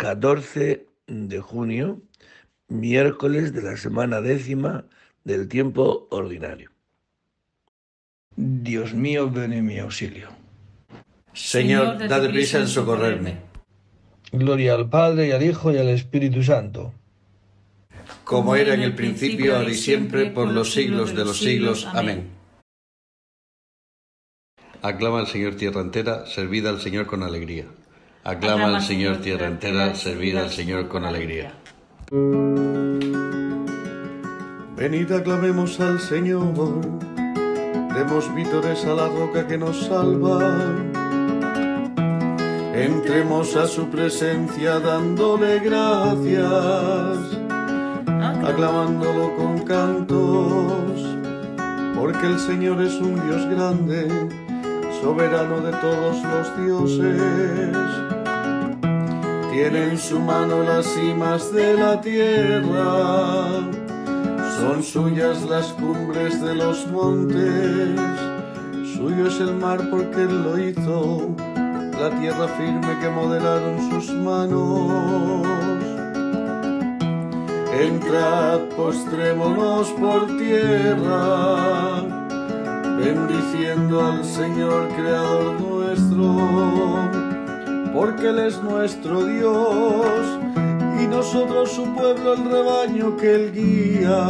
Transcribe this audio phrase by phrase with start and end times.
[0.00, 2.00] 14 de junio,
[2.68, 4.86] miércoles de la semana décima
[5.24, 6.70] del tiempo ordinario.
[8.34, 10.28] Dios mío, ven en mi auxilio.
[11.34, 13.40] Señor, date prisa en socorrerme.
[14.32, 16.94] Gloria al Padre y al Hijo y al Espíritu Santo.
[18.24, 21.86] Como era en el principio, ahora y siempre, por los siglos de los siglos.
[21.92, 22.30] Amén.
[24.80, 27.66] Aclama al Señor tierra entera, servida al Señor con alegría.
[28.22, 31.54] Aclama al Señor tierra entera, servida al Señor con alegría.
[34.76, 36.82] Venid, aclamemos al Señor,
[37.94, 40.38] demos vítores a la roca que nos salva.
[42.74, 47.18] Entremos a su presencia dándole gracias,
[48.44, 51.16] aclamándolo con cantos,
[51.98, 54.08] porque el Señor es un Dios grande,
[55.00, 57.20] soberano de todos los dioses.
[59.50, 63.60] Tiene en su mano las cimas de la tierra,
[64.60, 68.00] son suyas las cumbres de los montes,
[68.94, 71.30] suyo es el mar porque él lo hizo
[72.00, 75.46] la tierra firme que modelaron sus manos.
[77.78, 82.02] Entrad, postrémonos por tierra,
[83.00, 86.36] bendiciendo al Señor Creador nuestro,
[87.92, 90.38] porque Él es nuestro Dios
[91.02, 94.26] y nosotros su pueblo, el rebaño que Él guía.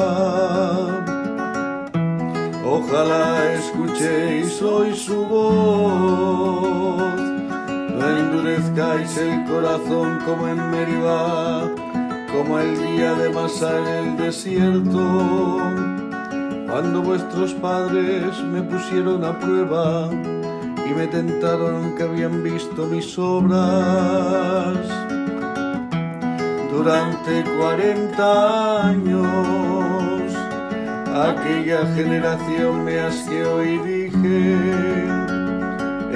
[2.64, 6.70] Ojalá escuchéis hoy su voz
[8.00, 11.70] no endurezcáis el corazón como en Meribá,
[12.32, 15.60] como el día de Masá en el desierto,
[16.70, 20.08] cuando vuestros padres me pusieron a prueba
[20.88, 24.78] y me tentaron que habían visto mis obras.
[26.70, 30.32] Durante cuarenta años,
[31.12, 34.54] aquella generación me asqueó y dije,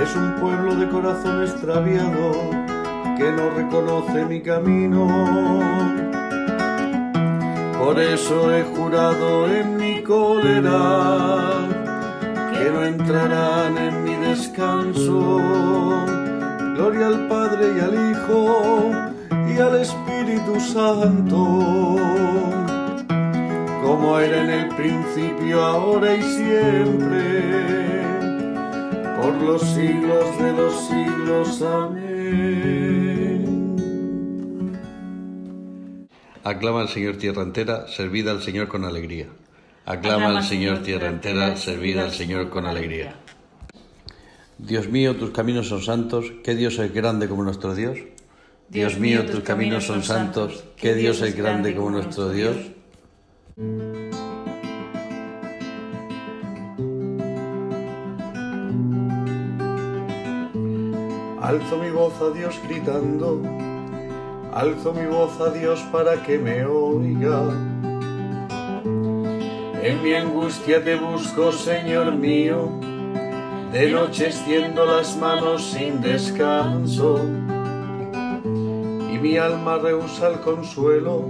[0.01, 2.33] es un pueblo de corazón extraviado
[3.19, 5.09] que no reconoce mi camino.
[7.79, 11.69] Por eso he jurado en mi cólera
[12.53, 15.41] que no entrarán en mi descanso.
[16.75, 18.93] Gloria al Padre y al Hijo
[19.49, 21.97] y al Espíritu Santo,
[23.83, 27.75] como era en el principio, ahora y siempre
[29.21, 31.63] por los siglos de los siglos.
[31.63, 32.05] Amén.
[36.43, 39.29] Aclama al Señor tierra entera, servida al Señor con alegría.
[39.87, 43.17] Aclama al Señor tierra entera, servida al Señor con alegría.
[44.57, 47.99] Dios mío, tus caminos son santos, ¿qué Dios es grande como nuestro Dios?
[48.71, 52.57] Dios mío, tus caminos son santos, ¿qué Dios es grande como nuestro Dios?
[61.43, 63.43] Alzo mi voz a Dios gritando,
[64.55, 67.74] alzo mi voz a Dios para que me oiga.
[69.85, 72.71] En mi angustia te busco, Señor mío,
[73.71, 77.21] de noche extiendo las manos sin descanso,
[79.13, 81.27] y mi alma rehúsa el consuelo.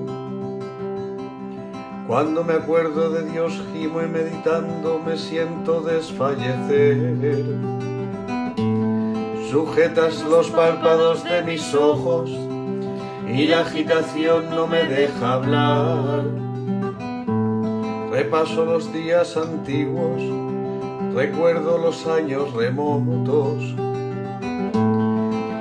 [2.07, 7.35] Cuando me acuerdo de Dios gimo y meditando me siento desfallecer
[9.51, 12.31] sujetas los párpados de mis ojos
[13.29, 16.45] y la agitación no me deja hablar.
[18.15, 20.23] Repaso los días antiguos,
[21.13, 23.75] recuerdo los años remotos.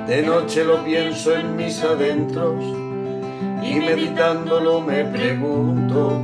[0.06, 2.62] De noche lo pienso en mis adentros
[3.60, 6.22] y meditándolo me pregunto,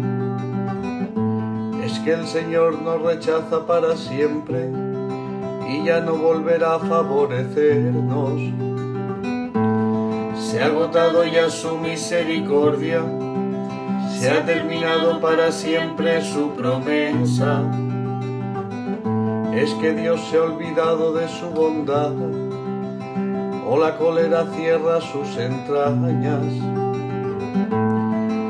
[1.85, 4.71] ¿es que el Señor nos rechaza para siempre?
[5.69, 8.41] y ya no volverá a favorecernos.
[10.37, 13.05] Se ha agotado ya su misericordia,
[14.21, 17.63] se ha terminado para siempre su promesa.
[19.55, 22.13] Es que Dios se ha olvidado de su bondad,
[23.67, 26.45] o la cólera cierra sus entrañas.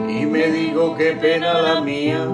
[0.09, 2.27] Y me digo qué pena la mía,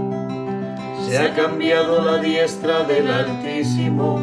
[1.06, 4.18] se ha cambiado la diestra del Altísimo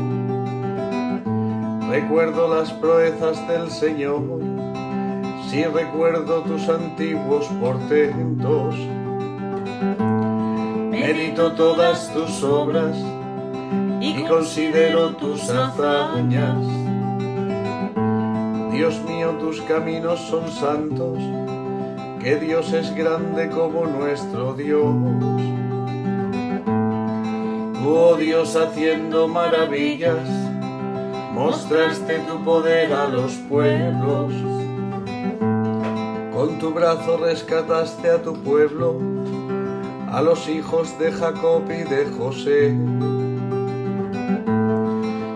[1.93, 4.23] Recuerdo las proezas del Señor,
[5.47, 8.75] si recuerdo tus antiguos portentos.
[11.05, 12.95] Medito todas tus obras
[13.99, 16.65] y considero tus hazañas.
[18.71, 21.19] Dios mío, tus caminos son santos,
[22.21, 24.95] que Dios es grande como nuestro Dios.
[27.73, 30.25] Tú, oh Dios, haciendo maravillas,
[31.33, 34.31] mostraste tu poder a los pueblos.
[36.33, 39.01] Con tu brazo rescataste a tu pueblo,
[40.13, 42.75] a los hijos de Jacob y de José.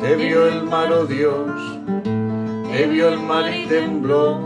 [0.02, 1.80] Te vio el mar, Dios,
[2.72, 4.40] te vio el mar y tembló,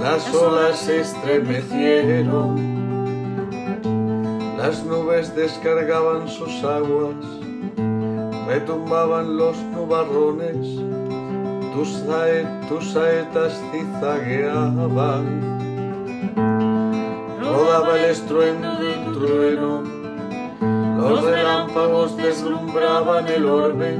[0.00, 2.78] las olas se estremecieron
[4.58, 7.14] las nubes descargaban sus aguas,
[8.48, 10.66] retumbaban los nubarrones,
[11.72, 11.88] tus,
[12.92, 15.57] saetas cizagueaban.
[17.50, 19.82] Rodaba el estruendo del trueno,
[20.98, 23.98] los relámpagos deslumbraban el orbe,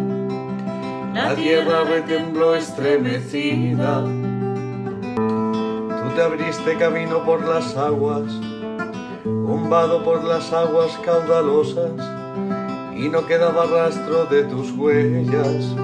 [1.15, 4.05] la tierra retembló estremecida.
[5.15, 8.25] Tú te abriste camino por las aguas,
[9.25, 11.93] tumbado por las aguas caudalosas
[12.95, 15.75] y no quedaba rastro de tus huellas.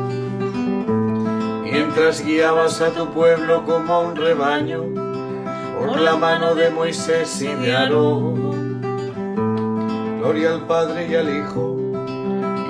[1.62, 5.03] Mientras guiabas a tu pueblo como a un rebaño
[5.78, 8.80] por la mano de Moisés y de Aarón.
[10.18, 11.76] Gloria al Padre y al Hijo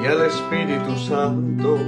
[0.02, 1.78] y al Espíritu Santo,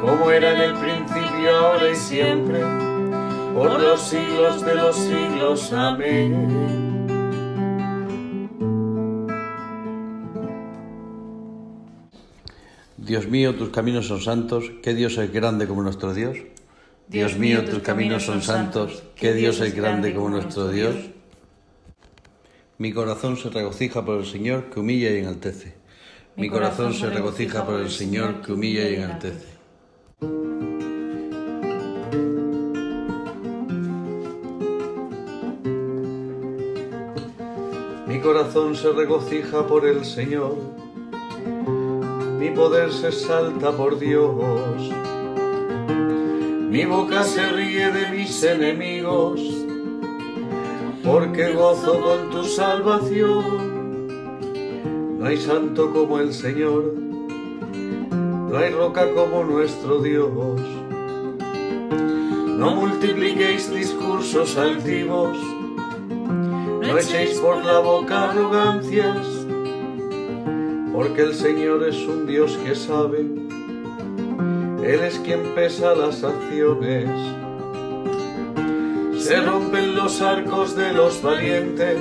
[0.00, 2.60] como era en el principio, ahora y siempre,
[3.54, 5.72] por los siglos de los siglos.
[5.72, 6.84] Amén.
[12.96, 16.38] Dios mío, tus caminos son santos, ¿qué Dios es grande como nuestro Dios?
[17.08, 20.96] Dios mío, tus caminos son santos, ¿qué Dios es grande como nuestro Dios?
[22.78, 25.74] Mi corazón se regocija por el Señor que humilla y enaltece.
[26.36, 29.54] Mi corazón se regocija por el Señor que humilla y enaltece.
[38.06, 40.84] Mi corazón se regocija por el Señor
[42.44, 44.34] mi poder se salta por Dios.
[46.74, 49.40] Mi boca se ríe de mis enemigos,
[51.04, 54.08] porque gozo con tu salvación.
[55.20, 56.94] No hay santo como el Señor,
[58.50, 60.32] no hay roca como nuestro Dios.
[62.58, 65.38] No multipliquéis discursos altivos,
[66.08, 69.44] no echéis por la boca arrogancias
[70.92, 73.26] porque el Señor es un Dios que sabe,
[74.84, 77.08] Él es quien pesa las acciones.
[79.18, 81.98] Se rompen los arcos de los valientes,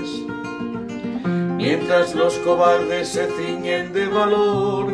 [1.55, 4.91] mientras los cobardes se ciñen de valor.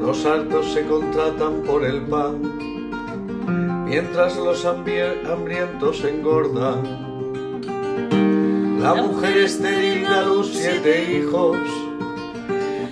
[0.00, 6.84] Los altos se contratan por el pan, mientras los hambrientos engordan.
[8.80, 11.58] La mujer estéril da luz siete hijos,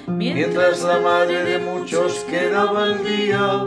[0.08, 3.66] mientras la madre de muchos quedaba al día.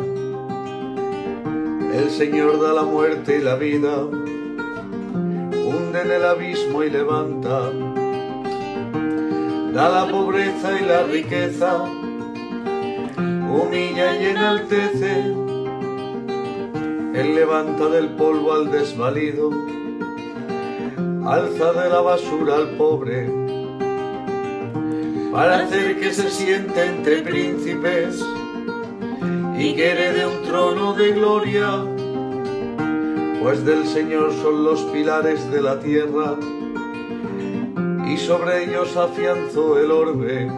[1.94, 7.72] El Señor da la muerte y la vida, hunde en el abismo y levanta,
[9.72, 11.84] da la pobreza y la riqueza,
[13.20, 15.14] humilla y enaltece.
[17.14, 19.52] Él levanta del polvo al desvalido,
[21.24, 23.47] alza de la basura al pobre
[25.38, 28.26] para hacer que se siente entre príncipes
[29.56, 31.84] y que herede un trono de gloria,
[33.40, 36.38] pues del Señor son los pilares de la tierra
[38.08, 40.52] y sobre ellos afianzó el orbe.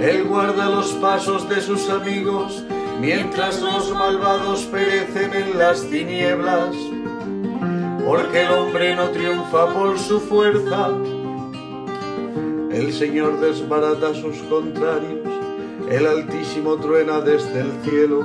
[0.00, 2.64] Él guarda los pasos de sus amigos
[3.00, 6.72] mientras los malvados perecen en las tinieblas,
[8.06, 10.90] porque el hombre no triunfa por su fuerza
[12.80, 15.20] el Señor desbarata a sus contrarios,
[15.90, 18.24] el Altísimo truena desde el cielo,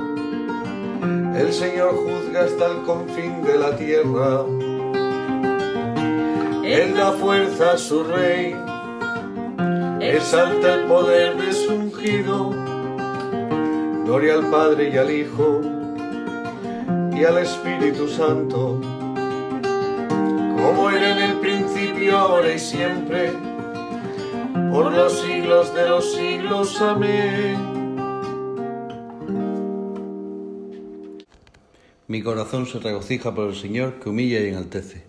[1.36, 4.46] el Señor juzga hasta el confín de la tierra.
[6.64, 8.56] Él da fuerza a su rey,
[10.00, 12.54] exalta el poder de su ungido.
[14.06, 15.60] Gloria al Padre y al Hijo
[17.12, 18.80] y al Espíritu Santo,
[20.56, 23.55] como era en el principio, ahora y siempre
[24.76, 26.82] por los siglos de los siglos.
[26.82, 27.56] Amén.
[32.08, 35.04] Mi corazón se regocija por el Señor que humilla y enaltece.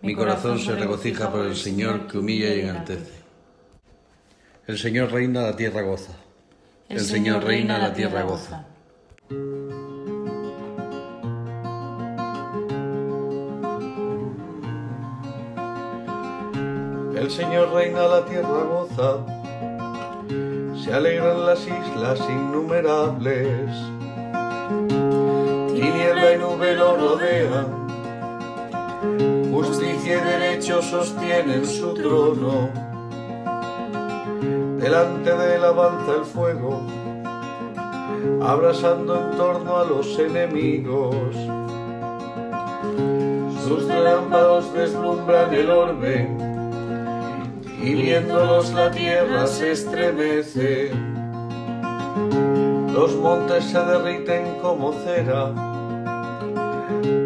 [0.00, 3.12] Mi corazón se regocija por el Señor que humilla y enaltece.
[4.66, 6.14] El Señor reina, la tierra goza.
[6.88, 8.64] El Señor reina, la tierra goza.
[17.22, 19.18] El Señor reina, la tierra goza,
[20.74, 23.68] se alegran las islas innumerables.
[25.68, 27.66] Tiniebla y nube lo rodean,
[29.52, 32.70] justicia y derecho sostienen su trono.
[34.78, 36.80] Delante de él avanza el fuego,
[38.42, 41.36] abrasando en torno a los enemigos.
[43.64, 46.51] Sus relámpagos deslumbran el orbe,
[47.82, 50.92] y viéndolos la tierra se estremece.
[52.92, 55.46] Los montes se derriten como cera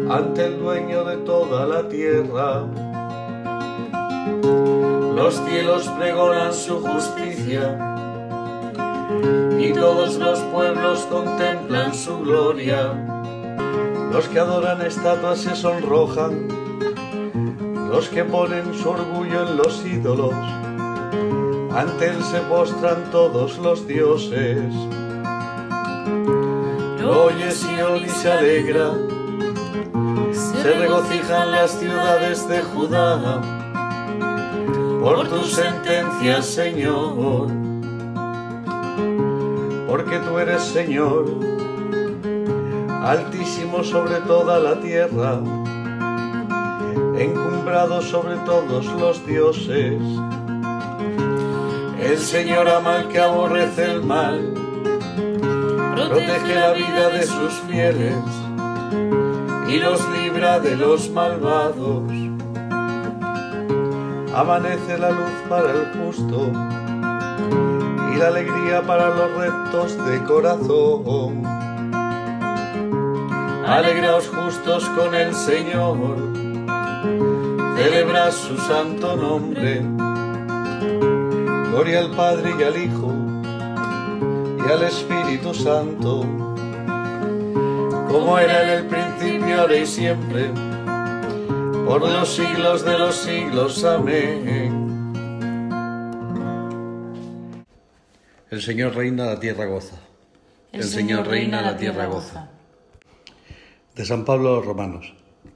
[0.09, 2.65] ante el dueño de toda la tierra.
[5.15, 7.77] Los cielos pregonan su justicia
[9.59, 12.93] y todos los pueblos contemplan su gloria.
[14.11, 16.47] Los que adoran estatuas se sonrojan,
[17.89, 20.33] los que ponen su orgullo en los ídolos,
[21.75, 24.73] ante él se postran todos los dioses.
[27.09, 28.93] Oye Sion y se alegra,
[30.33, 33.41] se regocijan las ciudades de Judá.
[35.01, 37.47] Por tus sentencias, Señor,
[39.87, 41.25] porque tú eres Señor,
[43.03, 45.39] altísimo sobre toda la tierra,
[47.17, 50.01] encumbrado sobre todos los dioses.
[51.99, 54.53] El Señor ama al que aborrece el mal,
[55.95, 58.15] protege la vida de sus fieles
[59.67, 62.03] y los libra de los malvados.
[64.33, 66.51] Amanece la luz para el justo
[68.13, 71.43] y la alegría para los rectos de corazón.
[73.65, 75.97] Alegraos justos con el Señor,
[77.77, 79.81] celebrad su santo nombre.
[81.69, 83.13] Gloria al Padre y al Hijo
[84.57, 86.21] y al Espíritu Santo,
[88.09, 90.49] como era en el principio, ahora y siempre,
[91.85, 93.83] por los siglos de los siglos.
[93.83, 94.87] Amén.
[98.49, 99.97] El Señor reina, la tierra goza.
[100.71, 102.49] El, Señor reina, la tierra goza.
[103.95, 105.13] De San Pablo a los Romanos.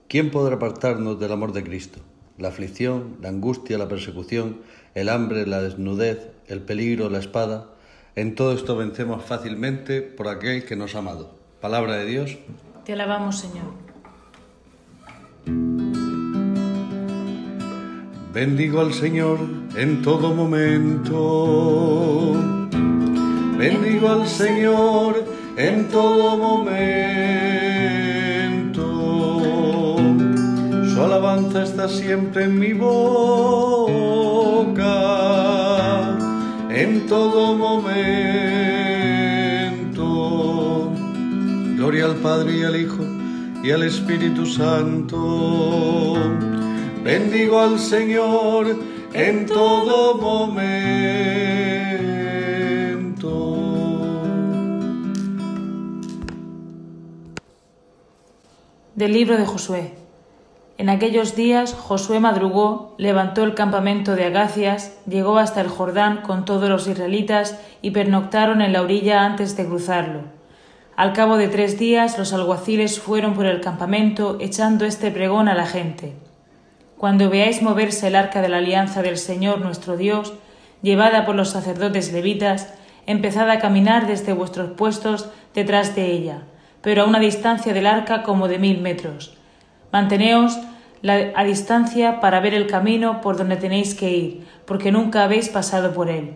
[0.08, 2.00] ¿Quién podrá apartarnos del amor de Cristo?
[2.38, 4.62] La aflicción, la angustia, la persecución,
[4.96, 7.68] el hambre, la desnudez, el peligro, la espada.
[8.16, 11.36] En todo esto vencemos fácilmente por aquel que nos ha amado.
[11.62, 12.38] Palabra de Dios.
[12.86, 13.92] Te alabamos, Señor.
[18.34, 19.40] Bendigo al Señor
[19.76, 21.14] en todo momento.
[23.58, 25.24] Bendigo al Señor
[25.58, 27.71] en todo momento.
[31.12, 32.88] Alabanza está siempre en mi boca,
[36.70, 37.84] en todo momento.
[41.76, 43.04] Gloria al Padre y al Hijo
[43.62, 46.16] y al Espíritu Santo.
[47.04, 48.74] Bendigo al Señor
[49.14, 50.62] en todo momento.
[58.96, 60.01] Del libro de Josué.
[60.82, 66.44] En aquellos días Josué madrugó, levantó el campamento de Agacias, llegó hasta el Jordán con
[66.44, 70.22] todos los israelitas y pernoctaron en la orilla antes de cruzarlo.
[70.96, 75.54] Al cabo de tres días los alguaciles fueron por el campamento echando este pregón a
[75.54, 76.16] la gente.
[76.98, 80.34] Cuando veáis moverse el arca de la alianza del Señor nuestro Dios,
[80.82, 82.74] llevada por los sacerdotes levitas,
[83.06, 86.42] empezad a caminar desde vuestros puestos detrás de ella,
[86.82, 89.38] pero a una distancia del arca como de mil metros.
[89.92, 90.60] Manteneos
[91.36, 95.94] a distancia para ver el camino por donde tenéis que ir, porque nunca habéis pasado
[95.94, 96.36] por él.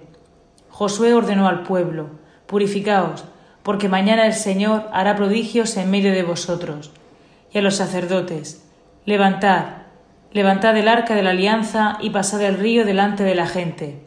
[0.70, 2.10] Josué ordenó al pueblo,
[2.48, 3.26] Purificaos,
[3.64, 6.92] porque mañana el Señor hará prodigios en medio de vosotros.
[7.52, 8.66] Y a los sacerdotes,
[9.06, 9.66] Levantad,
[10.32, 14.02] levantad el arca de la alianza y pasad el río delante de la gente.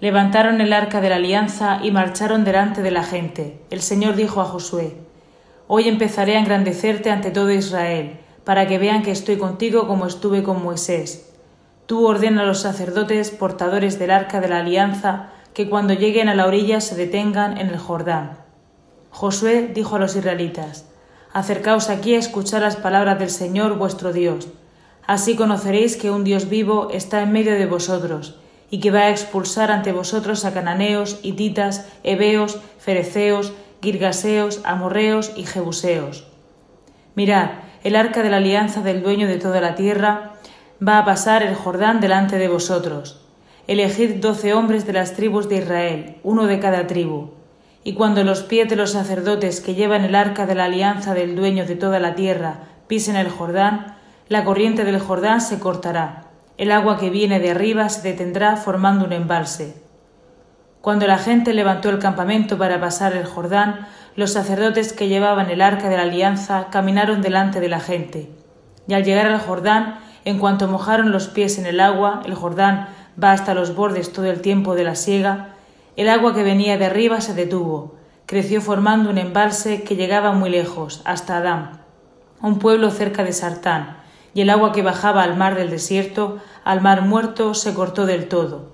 [0.00, 3.60] Levantaron el arca de la alianza y marcharon delante de la gente.
[3.70, 4.96] El Señor dijo a Josué,
[5.68, 10.42] Hoy empezaré a engrandecerte ante todo Israel, para que vean que estoy contigo como estuve
[10.42, 11.30] con Moisés.
[11.86, 16.34] Tú ordena a los sacerdotes portadores del arca de la alianza que cuando lleguen a
[16.34, 18.38] la orilla se detengan en el Jordán.
[19.10, 20.86] Josué dijo a los israelitas,
[21.32, 24.48] Acercaos aquí a escuchar las palabras del Señor vuestro Dios.
[25.06, 28.36] Así conoceréis que un Dios vivo está en medio de vosotros,
[28.70, 35.44] y que va a expulsar ante vosotros a cananeos, hititas, heveos, fereceos, girgaseos, amorreos y
[35.44, 36.26] jebuseos.
[37.14, 37.50] Mirad,
[37.84, 40.32] el arca de la alianza del dueño de toda la tierra
[40.86, 43.20] va a pasar el Jordán delante de vosotros.
[43.66, 47.30] elegid doce hombres de las tribus de Israel, uno de cada tribu.
[47.84, 51.36] Y cuando los pies de los sacerdotes que llevan el arca de la alianza del
[51.36, 53.96] dueño de toda la tierra pisen el Jordán,
[54.28, 56.24] la corriente del Jordán se cortará,
[56.56, 59.83] el agua que viene de arriba se detendrá formando un embalse.
[60.84, 65.62] Cuando la gente levantó el campamento para pasar el Jordán, los sacerdotes que llevaban el
[65.62, 68.28] arca de la alianza caminaron delante de la gente.
[68.86, 72.90] Y al llegar al Jordán, en cuanto mojaron los pies en el agua, el Jordán
[73.20, 75.54] va hasta los bordes todo el tiempo de la siega,
[75.96, 77.94] el agua que venía de arriba se detuvo,
[78.26, 81.80] creció formando un embalse que llegaba muy lejos, hasta Adán,
[82.42, 83.96] un pueblo cerca de Sartán,
[84.34, 88.28] y el agua que bajaba al mar del desierto, al mar muerto, se cortó del
[88.28, 88.73] todo.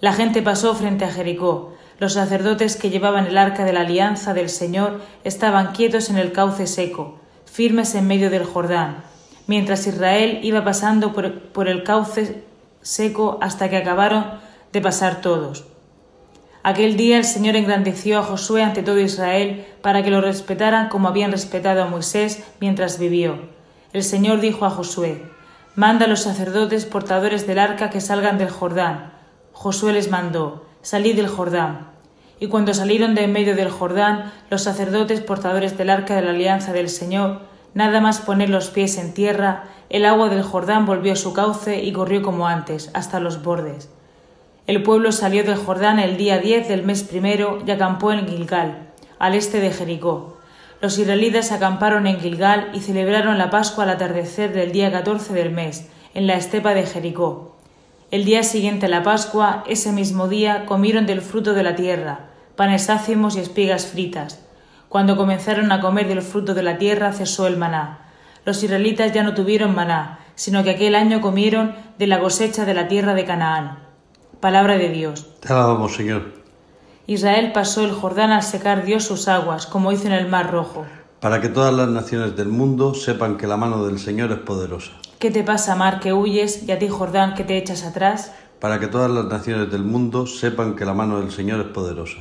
[0.00, 1.74] La gente pasó frente a Jericó.
[1.98, 6.30] Los sacerdotes que llevaban el arca de la alianza del Señor estaban quietos en el
[6.30, 9.02] cauce seco, firmes en medio del Jordán,
[9.48, 12.44] mientras Israel iba pasando por, el cauce
[12.80, 14.38] seco hasta que acabaron
[14.72, 15.64] de pasar todos.
[16.62, 21.08] Aquel día el Señor engrandeció a Josué ante todo Israel para que lo respetaran como
[21.08, 23.48] habían respetado a Moisés mientras vivió.
[23.92, 25.24] El Señor dijo a Josué,
[25.74, 29.17] Manda a los sacerdotes portadores del arca que salgan del Jordán.
[29.60, 31.88] Josué les mandó, Salid del Jordán.
[32.38, 36.30] Y cuando salieron de en medio del Jordán, los sacerdotes portadores del arca de la
[36.30, 37.40] alianza del Señor,
[37.74, 41.82] nada más poner los pies en tierra, el agua del Jordán volvió a su cauce
[41.82, 43.90] y corrió como antes, hasta los bordes.
[44.68, 48.92] El pueblo salió del Jordán el día diez del mes primero y acampó en Gilgal,
[49.18, 50.38] al este de Jericó.
[50.80, 55.50] Los israelitas acamparon en Gilgal y celebraron la Pascua al atardecer del día catorce del
[55.50, 57.57] mes, en la estepa de Jericó.
[58.10, 62.30] El día siguiente a la Pascua, ese mismo día, comieron del fruto de la tierra,
[62.56, 64.44] panes ácimos y espigas fritas.
[64.88, 68.08] Cuando comenzaron a comer del fruto de la tierra, cesó el maná
[68.48, 72.72] los israelitas ya no tuvieron maná, sino que aquel año comieron de la cosecha de
[72.72, 73.80] la tierra de Canaán.
[74.40, 75.38] Palabra de Dios.
[75.40, 76.32] Te alabamos, Señor.
[77.06, 80.86] Israel pasó el Jordán al secar Dios sus aguas, como hizo en el Mar Rojo.
[81.20, 84.92] Para que todas las naciones del mundo sepan que la mano del Señor es poderosa.
[85.18, 88.32] ¿Qué te pasa, mar, que huyes, y a ti, Jordán, que te echas atrás?
[88.60, 92.18] Para que todas las naciones del mundo sepan que la mano del Señor es poderosa.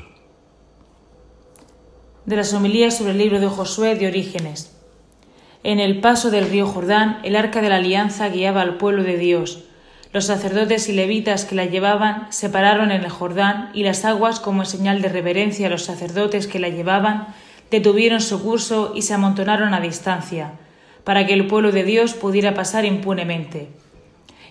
[2.25, 4.75] De las homilías sobre el libro de Josué de Orígenes.
[5.62, 9.17] En el paso del río Jordán, el arca de la alianza guiaba al pueblo de
[9.17, 9.65] Dios.
[10.12, 14.39] Los sacerdotes y levitas que la llevaban se pararon en el Jordán y las aguas,
[14.39, 17.27] como señal de reverencia a los sacerdotes que la llevaban,
[17.71, 20.53] detuvieron su curso y se amontonaron a distancia,
[21.03, 23.69] para que el pueblo de Dios pudiera pasar impunemente.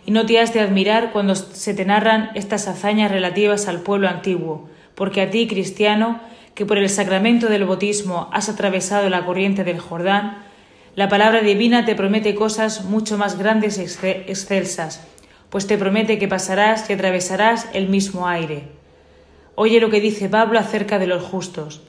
[0.05, 4.09] Y no te has de admirar cuando se te narran estas hazañas relativas al pueblo
[4.09, 6.21] antiguo, porque a ti, cristiano,
[6.55, 10.45] que por el sacramento del bautismo has atravesado la corriente del Jordán,
[10.95, 15.07] la palabra divina te promete cosas mucho más grandes y excelsas,
[15.51, 18.65] pues te promete que pasarás y atravesarás el mismo aire.
[19.55, 21.83] Oye lo que dice Pablo acerca de los justos.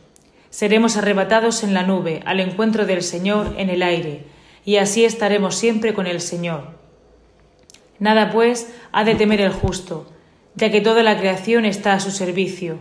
[0.50, 4.24] Seremos arrebatados en la nube al encuentro del Señor en el aire,
[4.66, 6.78] y así estaremos siempre con el Señor.
[8.00, 10.08] Nada, pues, ha de temer el justo,
[10.56, 12.78] ya que toda la creación está a su servicio.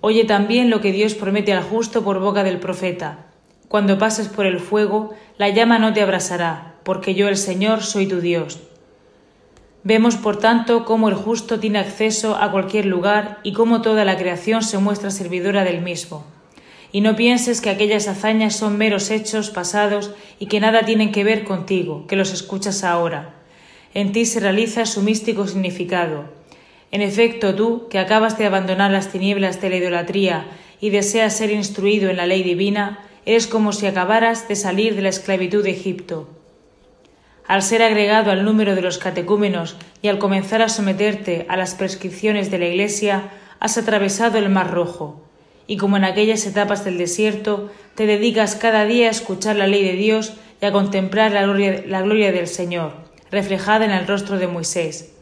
[0.00, 3.26] Oye también lo que Dios promete al justo por boca del profeta.
[3.68, 8.06] Cuando pases por el fuego, la llama no te abrasará, porque yo el Señor soy
[8.06, 8.60] tu Dios.
[9.82, 14.18] Vemos, por tanto, cómo el justo tiene acceso a cualquier lugar y cómo toda la
[14.18, 16.24] creación se muestra servidora del mismo.
[16.92, 21.24] Y no pienses que aquellas hazañas son meros hechos pasados y que nada tienen que
[21.24, 23.34] ver contigo, que los escuchas ahora.
[23.94, 26.24] En ti se realiza su místico significado.
[26.90, 30.46] En efecto, tú, que acabas de abandonar las tinieblas de la idolatría
[30.80, 35.02] y deseas ser instruido en la ley divina, es como si acabaras de salir de
[35.02, 36.28] la esclavitud de Egipto.
[37.46, 41.74] Al ser agregado al número de los catecúmenos y al comenzar a someterte a las
[41.74, 45.20] prescripciones de la Iglesia, has atravesado el Mar Rojo,
[45.66, 49.84] y como en aquellas etapas del desierto, te dedicas cada día a escuchar la ley
[49.84, 52.92] de Dios y a contemplar la gloria, la gloria del Señor,
[53.30, 55.12] reflejada en el rostro de Moisés.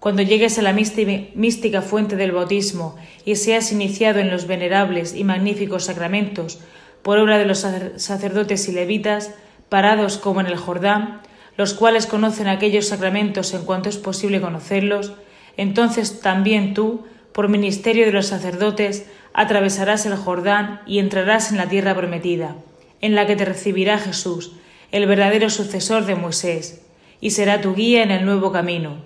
[0.00, 5.24] Cuando llegues a la mística fuente del bautismo y seas iniciado en los venerables y
[5.24, 6.60] magníficos sacramentos,
[7.02, 9.34] por obra de los sacerdotes y levitas,
[9.68, 11.22] parados como en el Jordán,
[11.56, 15.14] los cuales conocen aquellos sacramentos en cuanto es posible conocerlos,
[15.56, 21.68] entonces también tú, por ministerio de los sacerdotes, atravesarás el Jordán y entrarás en la
[21.68, 22.56] tierra prometida,
[23.02, 24.52] en la que te recibirá Jesús,
[24.92, 26.80] el verdadero sucesor de Moisés,
[27.20, 28.96] y será tu guía en el nuevo camino.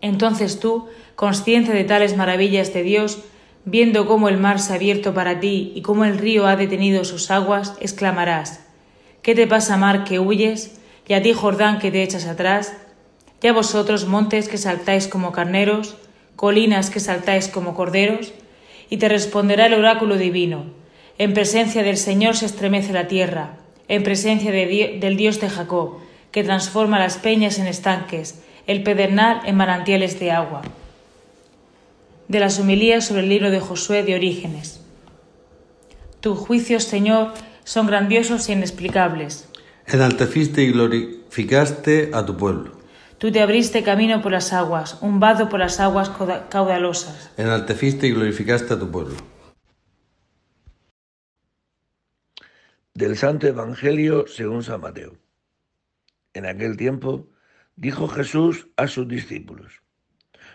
[0.00, 3.24] Entonces tú, consciente de tales maravillas de Dios,
[3.66, 7.02] Viendo cómo el mar se ha abierto para ti y cómo el río ha detenido
[7.04, 8.60] sus aguas, exclamarás
[9.22, 10.78] ¿Qué te pasa, mar, que huyes?
[11.08, 12.74] y a ti, Jordán, que te echas atrás?
[13.40, 15.96] Ya vosotros, montes, que saltáis como carneros,
[16.36, 18.34] colinas que saltáis como corderos?
[18.94, 20.66] Y te responderá el oráculo divino.
[21.18, 23.56] En presencia del Señor se estremece la tierra,
[23.88, 25.96] en presencia del Dios de Jacob,
[26.30, 30.62] que transforma las peñas en estanques, el pedernal en manantiales de agua.
[32.28, 34.80] De las homilías sobre el libro de Josué de Orígenes.
[36.20, 39.48] Tus juicios, Señor, son grandiosos e inexplicables.
[39.88, 42.83] Enalteciste y glorificaste a tu pueblo.
[43.18, 46.10] Tú te abriste camino por las aguas, un vado por las aguas
[46.50, 47.32] caudalosas.
[47.36, 49.14] Enalteciste y glorificaste a tu pueblo.
[52.92, 55.16] Del Santo Evangelio según San Mateo.
[56.32, 57.28] En aquel tiempo
[57.76, 59.82] dijo Jesús a sus discípulos,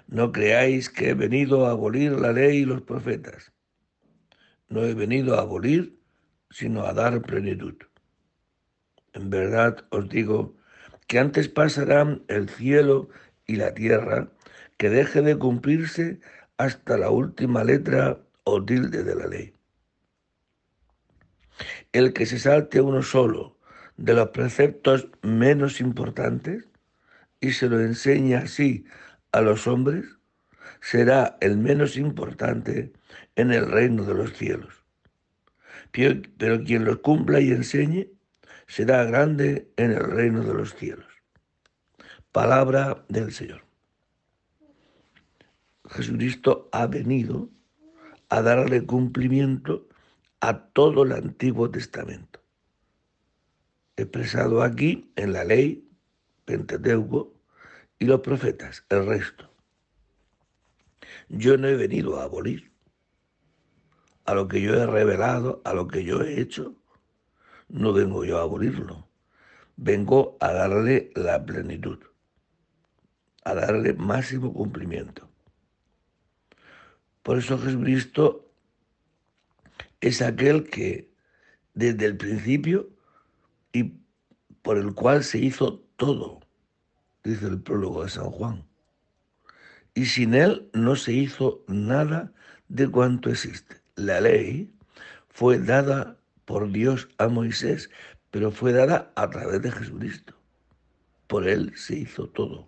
[0.07, 3.53] No creáis que he venido a abolir la ley y los profetas.
[4.67, 5.99] No he venido a abolir,
[6.51, 7.75] sino a dar plenitud.
[9.13, 10.58] En verdad os digo
[11.09, 13.09] que antes pasarán el cielo
[13.47, 14.29] y la tierra
[14.77, 16.19] que deje de cumplirse
[16.57, 19.53] hasta la última letra o tilde de la ley.
[21.93, 23.57] El que se salte uno solo
[23.97, 26.65] de los preceptos menos importantes
[27.41, 28.85] y se lo enseña así
[29.31, 30.05] a los hombres,
[30.79, 32.93] será el menos importante
[33.35, 34.85] en el reino de los cielos.
[35.91, 38.11] Pero quien los cumpla y enseñe
[38.69, 41.07] será grande en el reino de los cielos.
[42.31, 43.63] Palabra del Señor.
[45.89, 47.49] Jesucristo ha venido
[48.29, 49.87] a darle cumplimiento
[50.39, 52.41] a todo el Antiguo Testamento,
[53.97, 55.89] expresado aquí en la ley,
[56.45, 57.33] Pentateuco,
[57.97, 59.51] y los profetas, el resto.
[61.27, 62.71] Yo no he venido a abolir
[64.25, 66.78] a lo que yo he revelado, a lo que yo he hecho,
[67.69, 69.07] no vengo yo a abolirlo,
[69.77, 71.99] vengo a darle la plenitud,
[73.43, 75.29] a darle máximo cumplimiento.
[77.23, 78.51] Por eso Jesucristo
[80.01, 81.11] es aquel que
[81.73, 82.89] desde el principio
[83.71, 83.93] y
[84.61, 86.39] por el cual se hizo todo,
[87.23, 88.65] dice el prólogo de San Juan.
[89.93, 92.33] Y sin él no se hizo nada
[92.67, 93.81] de cuanto existe.
[93.95, 94.73] La ley
[95.29, 96.18] fue dada
[96.49, 97.91] por Dios a Moisés,
[98.31, 100.33] pero fue dada a través de Jesucristo.
[101.27, 102.67] Por él se hizo todo.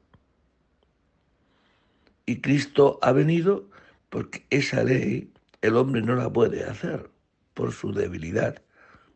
[2.27, 3.67] Y Cristo ha venido
[4.11, 7.09] porque esa ley el hombre no la puede hacer
[7.55, 8.61] por su debilidad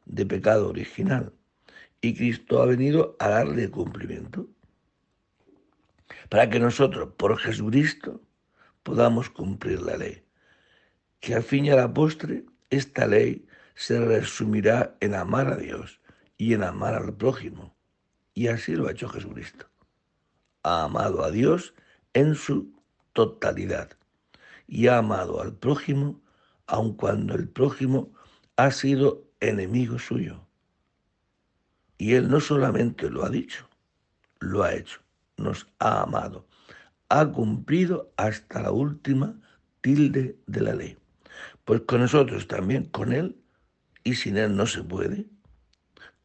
[0.05, 1.31] de pecado original.
[2.01, 4.47] Y Cristo ha venido a darle cumplimiento.
[6.27, 8.19] Para que nosotros, por Jesucristo,
[8.81, 10.23] podamos cumplir la ley.
[11.19, 16.01] Que al fin y a la postre, esta ley se resumirá en amar a Dios
[16.37, 17.75] y en amar al prójimo.
[18.33, 19.67] Y así lo ha hecho Jesucristo.
[20.63, 21.73] Ha amado a Dios
[22.13, 22.73] en su
[23.13, 23.91] totalidad
[24.67, 26.21] y ha amado al prójimo
[26.67, 28.11] aun cuando el prójimo
[28.55, 30.47] ha sido enemigo suyo.
[31.97, 33.69] Y Él no solamente lo ha dicho,
[34.39, 35.01] lo ha hecho,
[35.37, 36.47] nos ha amado,
[37.09, 39.39] ha cumplido hasta la última
[39.81, 40.97] tilde de la ley.
[41.63, 43.37] Pues con nosotros también, con Él,
[44.05, 45.25] y sin Él no se puede,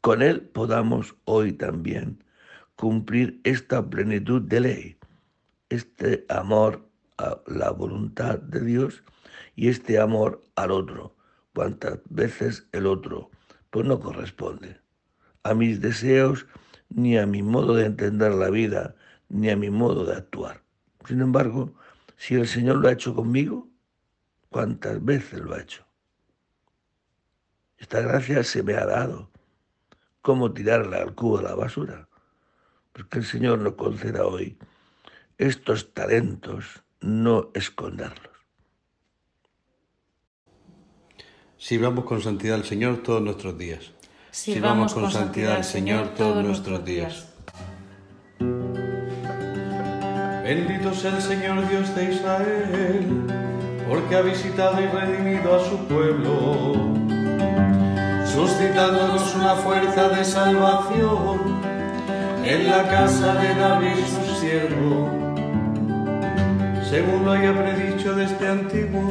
[0.01, 2.23] con Él podamos hoy también
[2.77, 4.97] cumplir esta plenitud de ley,
[5.69, 6.88] este amor
[7.19, 9.03] a la voluntad de Dios
[9.57, 11.16] y este amor al otro,
[11.53, 13.31] cuantas veces el otro
[13.71, 14.79] pues no corresponde
[15.43, 16.47] a mis deseos,
[16.88, 18.95] ni a mi modo de entender la vida,
[19.29, 20.62] ni a mi modo de actuar.
[21.07, 21.73] Sin embargo,
[22.16, 23.69] si el Señor lo ha hecho conmigo,
[24.51, 25.89] ¿cuántas veces lo ha hecho?
[27.81, 29.31] Esta gracia se me ha dado.
[30.23, 32.09] ¿Cómo tirarla al cubo de la basura?
[32.93, 34.59] Porque el Señor nos conceda hoy
[35.38, 38.31] estos talentos, no esconderlos.
[41.57, 43.93] Sirvamos con santidad al Señor todos nuestros días.
[44.31, 47.29] Sirvamos con santidad al Señor todos nuestros días.
[50.45, 53.27] Bendito sea el Señor Dios de Israel,
[53.88, 56.99] porque ha visitado y redimido a su pueblo,
[58.35, 61.40] suscitándonos una fuerza de salvación
[62.45, 65.09] en la casa de David su siervo,
[66.88, 69.03] según lo haya predicho desde antiguo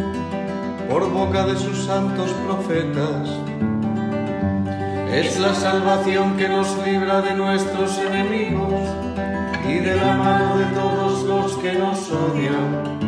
[0.90, 3.30] por boca de sus santos profetas.
[5.12, 8.82] Es la salvación que nos libra de nuestros enemigos
[9.68, 13.00] y de la mano de todos los que nos odian,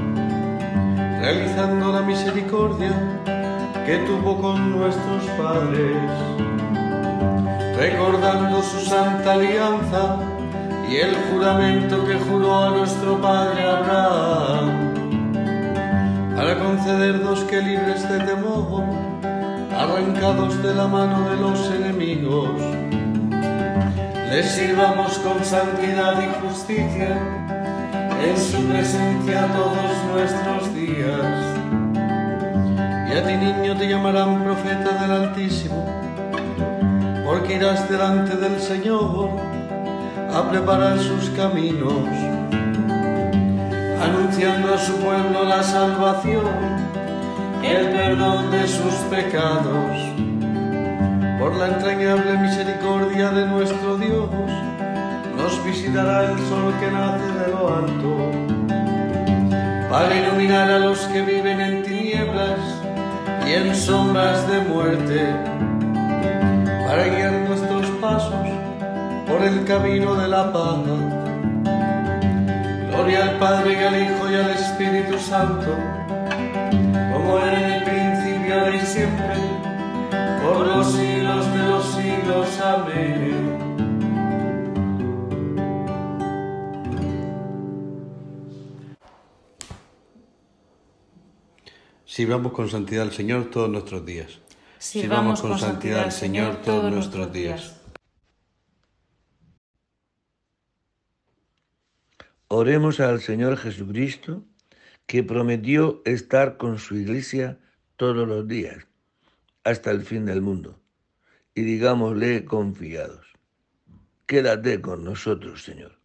[1.21, 2.91] realizando la misericordia
[3.85, 5.97] que tuvo con nuestros padres,
[7.77, 10.17] recordando su santa alianza
[10.89, 14.91] y el juramento que juró a nuestro padre Abraham
[16.35, 18.83] para concedernos que libres de temor,
[19.77, 22.49] arrancados de la mano de los enemigos,
[24.29, 27.17] les sirvamos con santidad y justicia
[28.23, 31.60] en su presencia todos nuestros días.
[33.11, 35.85] Y a ti niño te llamarán profeta del Altísimo,
[37.25, 39.31] porque irás delante del Señor
[40.33, 42.07] a preparar sus caminos,
[44.01, 46.45] anunciando a su pueblo la salvación,
[47.61, 49.97] el perdón de sus pecados,
[51.37, 54.29] por la entrañable misericordia de nuestro Dios
[55.35, 58.31] nos visitará el sol que nace de lo alto,
[59.89, 62.81] para iluminar a los que viven en tinieblas
[63.53, 65.35] en sombras de muerte,
[66.87, 68.47] para guiar nuestros pasos
[69.27, 70.79] por el camino de la paz.
[72.89, 75.75] Gloria al Padre y al Hijo y al Espíritu Santo,
[77.11, 79.35] como era en el principio, ahora y siempre,
[80.43, 82.61] por los siglos de los siglos.
[82.61, 83.50] Amén.
[92.11, 94.41] Sirvamos con santidad al Señor todos nuestros días.
[94.79, 97.81] Sirvamos con santidad al Señor todos nuestros días.
[102.49, 104.43] Oremos al Señor Jesucristo,
[105.05, 107.59] que prometió estar con su iglesia
[107.95, 108.85] todos los días,
[109.63, 110.81] hasta el fin del mundo,
[111.55, 113.25] y digámosle confiados,
[114.25, 115.97] quédate con nosotros, Señor.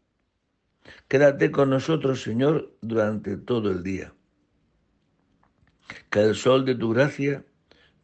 [1.08, 4.12] Quédate con nosotros, Señor, durante todo el día.
[6.10, 7.44] Que el sol de tu gracia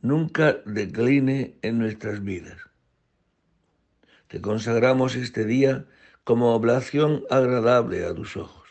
[0.00, 2.58] nunca decline en nuestras vidas.
[4.28, 5.86] Te consagramos este día
[6.24, 8.62] como oblación agradable a tus ojos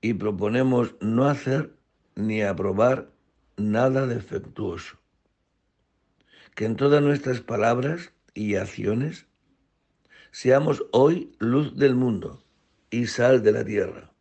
[0.00, 1.74] y proponemos no hacer
[2.16, 3.10] ni aprobar
[3.56, 4.98] nada defectuoso.
[6.54, 9.26] Que en todas nuestras palabras y acciones
[10.32, 12.42] seamos hoy luz del mundo
[12.90, 14.12] y sal de la tierra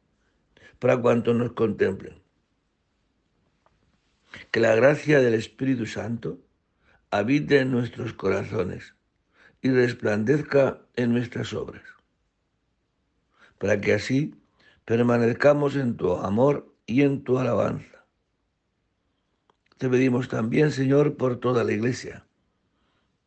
[0.80, 2.21] para cuantos nos contemplen.
[4.52, 6.40] Que la gracia del Espíritu Santo
[7.10, 8.96] habite en nuestros corazones
[9.62, 11.84] y resplandezca en nuestras obras
[13.62, 14.34] para que así
[14.86, 18.06] permanezcamos en tu amor y en tu alabanza.
[19.78, 22.26] Te pedimos también, Señor, por toda la Iglesia,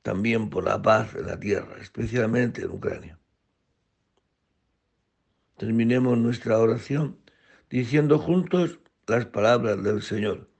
[0.03, 3.19] también por la paz en la tierra, especialmente en Ucrania.
[5.57, 7.17] Terminemos nuestra oración
[7.71, 10.51] diciendo juntos las palabras del Señor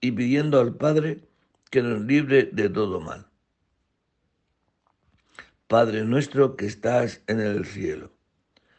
[0.00, 1.28] y pidiendo al Padre
[1.70, 3.26] que nos libre de todo mal.
[5.66, 8.16] Padre nuestro que estás en el cielo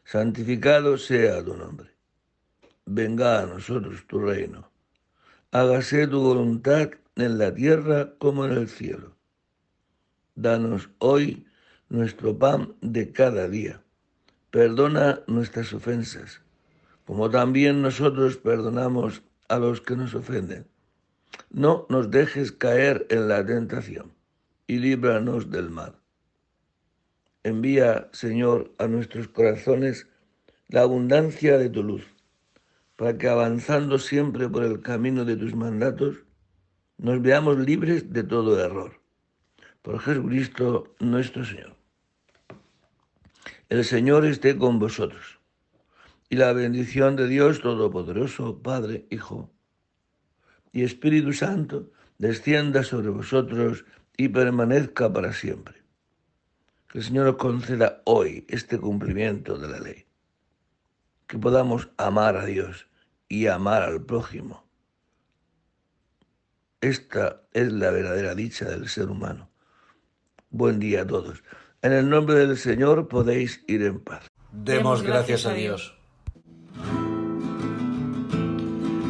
[0.08, 1.90] santificado sea tu nombre.
[2.86, 4.72] Venga a nosotros tu reino.
[5.52, 9.18] Hágase tu voluntad en la tierra como en el cielo.
[10.36, 11.46] Danos hoy
[11.90, 13.84] nuestro pan de cada día.
[14.50, 16.42] Perdona nuestras ofensas,
[17.06, 20.68] como también nosotros perdonamos a los que nos ofenden.
[21.50, 24.13] No nos dejes caer en la tentación
[24.68, 25.96] y líbranos del mal.
[27.44, 30.08] Envía, Señor, a nuestros corazones
[30.68, 32.06] la abundancia de tu luz,
[32.98, 36.26] para que avanzando siempre por el camino de tus mandatos,
[36.98, 39.00] nos veamos libres de todo error.
[39.82, 41.76] Por Jesucristo nuestro Señor.
[43.70, 45.40] El Señor esté con vosotros,
[46.30, 49.50] y la bendición de Dios Todopoderoso, Padre, Hijo
[50.78, 53.84] y Espíritu Santo, descienda sobre vosotros
[54.16, 55.74] y permanezca para siempre.
[56.88, 60.06] Que el Señor nos conceda hoy este cumplimiento de la ley.
[61.26, 62.86] Que podamos amar a Dios
[63.28, 64.68] y amar al prójimo.
[66.80, 69.50] Esta es la verdadera dicha del ser humano.
[70.52, 71.44] Buen día a todos.
[71.82, 74.28] En el nombre del Señor podéis ir en paz.
[74.52, 75.98] Demos gracias a Dios.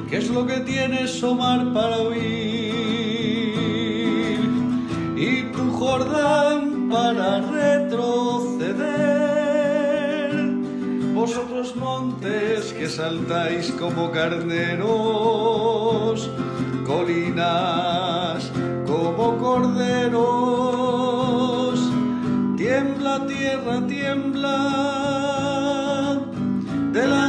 [0.10, 2.24] ¿Qué es lo que tienes, Omar, para oír?
[5.17, 8.88] Y tu Jordán para retroceder.
[11.13, 15.50] Vosotros montes que saltáis como carneros,
[16.86, 18.50] colinas
[18.86, 20.22] como corderos,
[22.56, 25.17] tiembla tierra, tiembla
[26.93, 27.26] de Dios